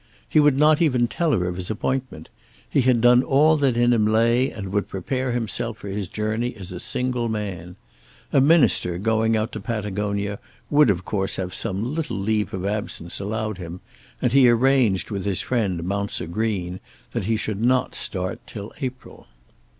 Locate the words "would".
0.39-0.57, 4.73-4.87, 10.71-10.89